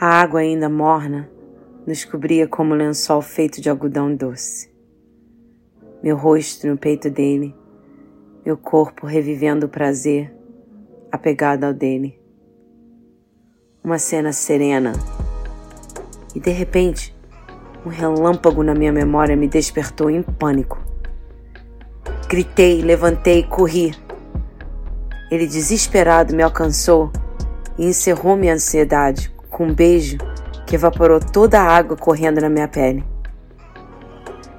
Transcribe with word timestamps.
A 0.00 0.20
água 0.20 0.38
ainda 0.38 0.68
morna 0.68 1.28
nos 1.84 2.04
cobria 2.04 2.46
como 2.46 2.72
lençol 2.72 3.20
feito 3.20 3.60
de 3.60 3.68
algodão 3.68 4.14
doce. 4.14 4.70
Meu 6.00 6.16
rosto 6.16 6.68
no 6.68 6.78
peito 6.78 7.10
dele, 7.10 7.52
meu 8.46 8.56
corpo 8.56 9.08
revivendo 9.08 9.66
o 9.66 9.68
prazer, 9.68 10.32
apegado 11.10 11.64
ao 11.64 11.74
dele. 11.74 12.16
Uma 13.82 13.98
cena 13.98 14.32
serena. 14.32 14.92
E 16.32 16.38
de 16.38 16.50
repente, 16.50 17.12
um 17.84 17.88
relâmpago 17.88 18.62
na 18.62 18.76
minha 18.76 18.92
memória 18.92 19.34
me 19.34 19.48
despertou 19.48 20.08
em 20.08 20.22
pânico. 20.22 20.80
Gritei, 22.28 22.82
levantei, 22.82 23.42
corri. 23.42 23.92
Ele 25.28 25.48
desesperado 25.48 26.36
me 26.36 26.44
alcançou 26.44 27.10
e 27.76 27.84
encerrou 27.84 28.36
minha 28.36 28.54
ansiedade 28.54 29.36
com 29.58 29.66
um 29.66 29.74
beijo 29.74 30.16
que 30.64 30.76
evaporou 30.76 31.18
toda 31.18 31.60
a 31.60 31.64
água 31.64 31.96
correndo 31.96 32.40
na 32.40 32.48
minha 32.48 32.68
pele. 32.68 33.04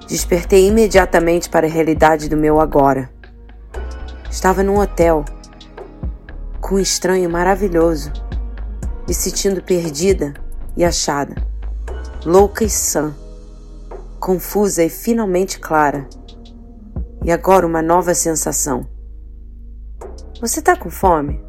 Despertei 0.05 0.67
imediatamente 0.67 1.49
para 1.49 1.65
a 1.65 1.69
realidade 1.69 2.27
do 2.27 2.35
meu 2.35 2.59
agora. 2.59 3.09
Estava 4.29 4.61
num 4.61 4.77
hotel, 4.77 5.23
com 6.59 6.75
um 6.75 6.79
estranho 6.79 7.29
maravilhoso, 7.29 8.11
me 9.07 9.13
sentindo 9.13 9.63
perdida 9.63 10.33
e 10.75 10.83
achada, 10.83 11.33
louca 12.25 12.65
e 12.65 12.69
sã, 12.69 13.15
confusa 14.19 14.83
e 14.83 14.89
finalmente 14.89 15.59
clara. 15.59 16.09
E 17.23 17.31
agora 17.31 17.65
uma 17.65 17.81
nova 17.81 18.13
sensação. 18.13 18.85
Você 20.41 20.61
tá 20.61 20.75
com 20.75 20.89
fome? 20.89 21.41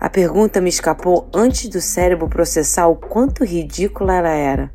A 0.00 0.08
pergunta 0.08 0.62
me 0.62 0.70
escapou 0.70 1.28
antes 1.34 1.68
do 1.68 1.78
cérebro 1.78 2.26
processar 2.26 2.88
o 2.88 2.96
quanto 2.96 3.44
ridícula 3.44 4.14
ela 4.14 4.30
era. 4.30 4.72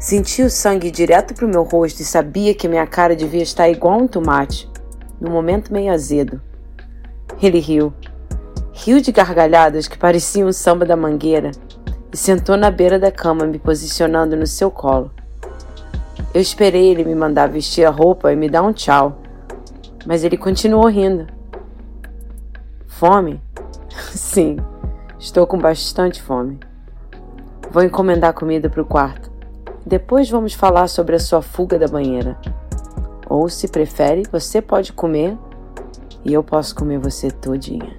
Senti 0.00 0.42
o 0.42 0.50
sangue 0.50 0.90
direto 0.90 1.32
para 1.32 1.46
o 1.46 1.48
meu 1.48 1.62
rosto 1.62 2.00
e 2.00 2.04
sabia 2.04 2.52
que 2.52 2.66
minha 2.66 2.88
cara 2.88 3.14
devia 3.14 3.44
estar 3.44 3.68
igual 3.68 4.00
um 4.00 4.08
tomate, 4.08 4.68
no 5.20 5.30
momento 5.30 5.72
meio 5.72 5.92
azedo. 5.92 6.42
Ele 7.40 7.60
riu. 7.60 7.92
Riu 8.72 9.00
de 9.00 9.12
gargalhadas 9.12 9.86
que 9.86 9.96
pareciam 9.96 10.48
um 10.48 10.52
samba 10.52 10.84
da 10.84 10.96
mangueira 10.96 11.52
e 12.12 12.16
sentou 12.16 12.56
na 12.56 12.68
beira 12.68 12.98
da 12.98 13.12
cama, 13.12 13.46
me 13.46 13.60
posicionando 13.60 14.36
no 14.36 14.46
seu 14.46 14.72
colo. 14.72 15.12
Eu 16.34 16.40
esperei 16.40 16.88
ele 16.88 17.04
me 17.04 17.14
mandar 17.14 17.48
vestir 17.48 17.84
a 17.84 17.90
roupa 17.90 18.32
e 18.32 18.36
me 18.36 18.48
dar 18.48 18.62
um 18.62 18.72
tchau, 18.72 19.22
mas 20.04 20.24
ele 20.24 20.36
continuou 20.36 20.88
rindo. 20.88 21.28
Fome? 22.88 23.40
Sim, 24.14 24.56
estou 25.18 25.46
com 25.46 25.58
bastante 25.58 26.22
fome. 26.22 26.60
Vou 27.70 27.82
encomendar 27.82 28.34
comida 28.34 28.68
para 28.68 28.82
o 28.82 28.84
quarto. 28.84 29.30
Depois 29.84 30.28
vamos 30.28 30.54
falar 30.54 30.88
sobre 30.88 31.16
a 31.16 31.20
sua 31.20 31.42
fuga 31.42 31.78
da 31.78 31.88
banheira. 31.88 32.38
Ou, 33.28 33.48
se 33.48 33.68
prefere, 33.68 34.22
você 34.30 34.60
pode 34.60 34.92
comer 34.92 35.36
e 36.24 36.32
eu 36.32 36.42
posso 36.42 36.74
comer 36.74 36.98
você 36.98 37.30
todinha. 37.30 37.96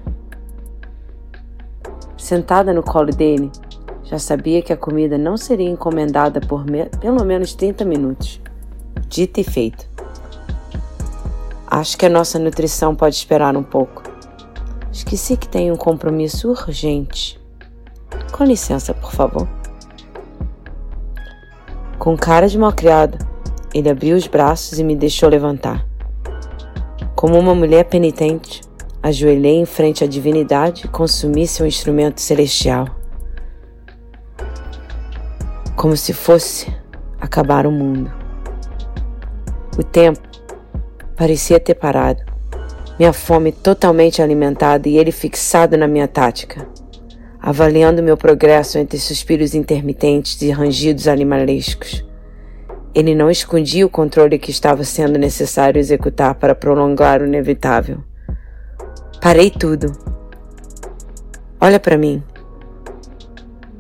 Sentada 2.18 2.74
no 2.74 2.84
colo 2.84 3.12
dele, 3.12 3.52
já 4.04 4.20
sabia 4.20 4.62
que 4.62 4.74
a 4.74 4.78
comida 4.78 5.18
não 5.18 5.38
seria 5.38 5.70
encomendada 5.70 6.42
por 6.42 6.66
me 6.66 6.86
pelo 7.00 7.24
menos 7.24 7.54
30 7.54 7.86
minutos. 7.86 8.42
Dito 9.08 9.40
e 9.40 9.44
feito. 9.44 9.90
Acho 11.66 11.98
que 11.98 12.06
a 12.06 12.10
nossa 12.10 12.38
nutrição 12.38 12.94
pode 12.94 13.16
esperar 13.16 13.56
um 13.56 13.64
pouco. 13.64 14.11
Esqueci 14.92 15.38
que 15.38 15.48
tenho 15.48 15.74
um 15.74 15.78
compromisso 15.78 16.50
urgente. 16.50 17.40
Com 18.34 18.44
licença, 18.44 18.94
por 18.94 19.14
favor. 19.14 19.48
Com 21.98 22.18
cara 22.18 22.50
de 22.50 22.58
malcriado, 22.58 23.18
ele 23.74 23.90
abriu 23.90 24.18
os 24.18 24.28
braços 24.28 24.80
e 24.80 24.84
me 24.84 24.96
deixou 24.96 25.30
levantar. 25.30 25.86
Como 27.16 27.40
uma 27.40 27.56
mulher 27.56 27.86
penitente, 27.86 28.62
ajoelhei 29.02 29.56
em 29.56 29.66
frente 29.66 30.04
à 30.04 30.08
divindade 30.08 30.86
e 30.86 30.90
consumi 30.90 31.48
seu 31.48 31.66
instrumento 31.66 32.20
celestial. 32.20 32.86
Como 35.78 35.96
se 35.96 36.12
fosse 36.12 36.74
acabar 37.20 37.66
o 37.66 37.72
mundo. 37.72 38.12
O 39.78 39.84
tempo 39.84 40.20
parecia 41.16 41.60
ter 41.62 41.76
parado 41.76 42.31
minha 43.02 43.14
fome 43.14 43.52
totalmente 43.52 44.22
alimentada 44.22 44.88
e 44.88 44.96
ele 44.96 45.12
fixado 45.12 45.76
na 45.76 45.88
minha 45.88 46.08
tática, 46.08 46.68
avaliando 47.42 48.04
meu 48.04 48.16
progresso 48.16 48.78
entre 48.78 49.00
suspiros 49.00 49.56
intermitentes 49.56 50.40
e 50.44 50.52
rangidos 50.52 51.08
animalescos. 51.08 52.06
Ele 52.94 53.16
não 53.16 53.32
escondia 53.32 53.88
o 53.88 53.90
controle 53.90 54.38
que 54.38 54.52
estava 54.52 54.84
sendo 54.84 55.18
necessário 55.18 55.80
executar 55.80 56.36
para 56.36 56.54
prolongar 56.54 57.24
o 57.24 57.26
inevitável. 57.26 58.04
Parei 59.20 59.50
tudo. 59.50 59.92
Olha 61.60 61.80
para 61.80 61.98
mim. 61.98 62.22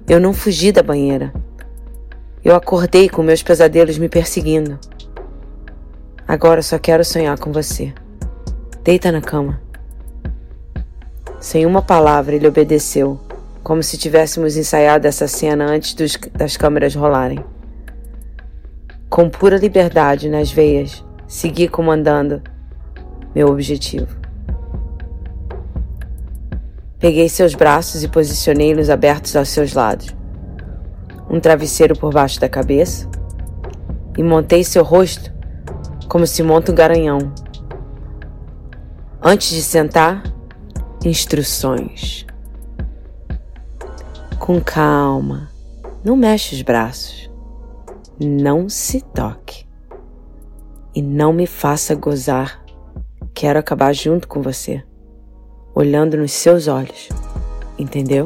Eu 0.09 0.19
não 0.19 0.33
fugi 0.33 0.71
da 0.71 0.81
banheira. 0.81 1.31
Eu 2.43 2.55
acordei 2.55 3.07
com 3.07 3.21
meus 3.21 3.43
pesadelos 3.43 3.99
me 3.99 4.09
perseguindo. 4.09 4.79
Agora 6.27 6.63
só 6.63 6.79
quero 6.79 7.05
sonhar 7.05 7.37
com 7.37 7.51
você. 7.51 7.93
Deita 8.83 9.11
na 9.11 9.21
cama. 9.21 9.61
Sem 11.39 11.67
uma 11.67 11.83
palavra, 11.83 12.35
ele 12.35 12.47
obedeceu, 12.47 13.19
como 13.61 13.83
se 13.83 13.95
tivéssemos 13.95 14.57
ensaiado 14.57 15.07
essa 15.07 15.27
cena 15.27 15.65
antes 15.65 15.93
dos, 15.93 16.17
das 16.33 16.57
câmeras 16.57 16.95
rolarem. 16.95 17.45
Com 19.07 19.29
pura 19.29 19.57
liberdade 19.57 20.27
nas 20.29 20.51
veias, 20.51 21.05
segui 21.27 21.67
comandando 21.67 22.41
meu 23.35 23.49
objetivo. 23.49 24.17
Peguei 26.97 27.29
seus 27.29 27.53
braços 27.53 28.03
e 28.03 28.07
posicionei-los 28.07 28.89
abertos 28.89 29.35
aos 29.35 29.49
seus 29.49 29.73
lados. 29.73 30.07
Um 31.29 31.39
travesseiro 31.39 31.95
por 31.95 32.11
baixo 32.11 32.39
da 32.39 32.49
cabeça 32.49 33.07
e 34.17 34.23
montei 34.23 34.63
seu 34.63 34.83
rosto 34.83 35.31
como 36.09 36.25
se 36.25 36.41
monta 36.41 36.71
um 36.71 36.75
garanhão 36.75 37.31
Antes 39.23 39.51
de 39.51 39.61
sentar, 39.61 40.23
instruções. 41.05 42.25
Com 44.39 44.59
calma, 44.59 45.51
não 46.03 46.17
mexe 46.17 46.55
os 46.55 46.63
braços, 46.63 47.29
não 48.19 48.67
se 48.67 48.99
toque 48.99 49.67
e 50.95 51.03
não 51.03 51.31
me 51.31 51.45
faça 51.45 51.93
gozar. 51.93 52.65
Quero 53.31 53.59
acabar 53.59 53.93
junto 53.93 54.27
com 54.27 54.41
você, 54.41 54.83
olhando 55.75 56.17
nos 56.17 56.31
seus 56.31 56.67
olhos, 56.67 57.07
entendeu? 57.77 58.25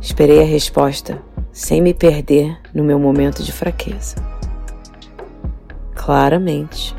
Esperei 0.00 0.40
a 0.40 0.46
resposta 0.46 1.20
sem 1.50 1.82
me 1.82 1.92
perder 1.92 2.60
no 2.72 2.84
meu 2.84 3.00
momento 3.00 3.42
de 3.42 3.50
fraqueza. 3.50 4.14
Claramente 5.96 6.94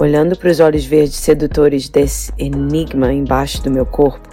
olhando 0.00 0.36
para 0.38 0.48
os 0.48 0.60
olhos 0.60 0.84
verdes 0.84 1.16
sedutores 1.16 1.88
desse 1.88 2.32
enigma 2.38 3.12
embaixo 3.12 3.60
do 3.62 3.70
meu 3.70 3.84
corpo, 3.84 4.28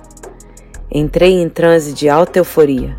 entrei 0.92 1.42
em 1.42 1.50
transe 1.50 1.92
de 1.92 2.08
alta 2.08 2.38
euforia. 2.38 2.96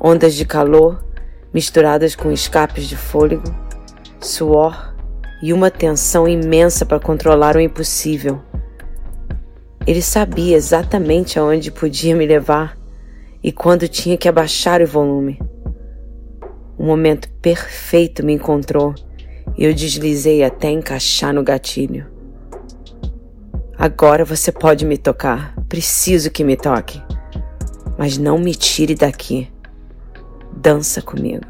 Ondas 0.00 0.34
de 0.34 0.44
calor 0.44 1.04
misturadas 1.52 2.14
com 2.14 2.30
escapes 2.30 2.84
de 2.84 2.96
fôlego, 2.96 3.52
suor 4.20 4.94
e 5.42 5.52
uma 5.52 5.72
tensão 5.72 6.28
imensa 6.28 6.86
para 6.86 7.00
controlar 7.00 7.56
o 7.56 7.60
impossível. 7.60 8.40
Ele 9.84 10.00
sabia 10.00 10.56
exatamente 10.56 11.36
aonde 11.36 11.72
podia 11.72 12.14
me 12.14 12.26
levar 12.26 12.78
e 13.42 13.50
quando 13.50 13.88
tinha 13.88 14.16
que 14.16 14.28
abaixar 14.28 14.80
o 14.80 14.86
volume. 14.86 15.40
O 16.78 16.84
momento 16.84 17.28
perfeito 17.42 18.24
me 18.24 18.34
encontrou 18.34 18.94
eu 19.60 19.74
deslizei 19.74 20.42
até 20.42 20.70
encaixar 20.70 21.34
no 21.34 21.42
gatilho. 21.42 22.06
Agora 23.76 24.24
você 24.24 24.50
pode 24.50 24.86
me 24.86 24.96
tocar. 24.96 25.54
Preciso 25.68 26.30
que 26.30 26.42
me 26.42 26.56
toque. 26.56 27.02
Mas 27.98 28.16
não 28.16 28.38
me 28.38 28.54
tire 28.54 28.94
daqui. 28.94 29.52
Dança 30.56 31.02
comigo. 31.02 31.44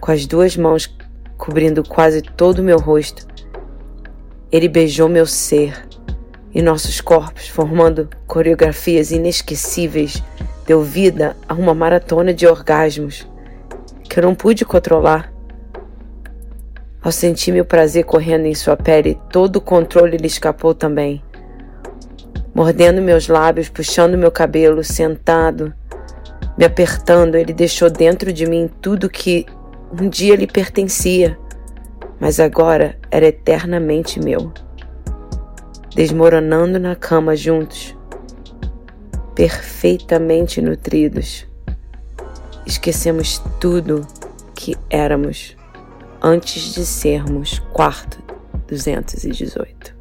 Com 0.00 0.12
as 0.12 0.26
duas 0.26 0.56
mãos 0.56 0.96
cobrindo 1.36 1.82
quase 1.82 2.22
todo 2.22 2.60
o 2.60 2.64
meu 2.64 2.78
rosto, 2.78 3.26
ele 4.50 4.68
beijou 4.68 5.08
meu 5.08 5.26
ser 5.26 5.88
e 6.54 6.62
nossos 6.62 7.00
corpos, 7.00 7.48
formando 7.48 8.08
coreografias 8.26 9.10
inesquecíveis, 9.10 10.22
deu 10.64 10.82
vida 10.82 11.36
a 11.48 11.54
uma 11.54 11.74
maratona 11.74 12.32
de 12.32 12.46
orgasmos 12.46 13.26
que 14.08 14.18
eu 14.18 14.22
não 14.22 14.34
pude 14.34 14.64
controlar. 14.64 15.32
Ao 17.00 17.12
sentir 17.12 17.52
meu 17.52 17.64
prazer 17.64 18.04
correndo 18.04 18.46
em 18.46 18.54
sua 18.54 18.76
pele, 18.76 19.18
todo 19.30 19.56
o 19.56 19.60
controle 19.60 20.16
lhe 20.16 20.26
escapou 20.26 20.74
também. 20.74 21.22
mordendo 22.54 23.00
meus 23.00 23.28
lábios, 23.28 23.68
puxando 23.68 24.18
meu 24.18 24.32
cabelo, 24.32 24.82
sentado, 24.82 25.72
me 26.56 26.64
apertando. 26.64 27.36
Ele 27.36 27.52
deixou 27.52 27.88
dentro 27.88 28.32
de 28.32 28.46
mim 28.46 28.68
tudo 28.80 29.08
que 29.08 29.46
um 29.92 30.08
dia 30.08 30.34
lhe 30.34 30.46
pertencia, 30.46 31.38
mas 32.18 32.40
agora 32.40 32.98
era 33.12 33.26
eternamente 33.26 34.18
meu. 34.18 34.52
Desmoronando 35.94 36.80
na 36.80 36.96
cama 36.96 37.36
juntos, 37.36 37.96
perfeitamente 39.36 40.60
nutridos, 40.60 41.46
esquecemos 42.66 43.40
tudo 43.60 44.04
que 44.52 44.76
éramos 44.90 45.57
antes 46.22 46.74
de 46.74 46.84
sermos 46.84 47.58
quarto 47.72 48.18
218. 48.68 49.97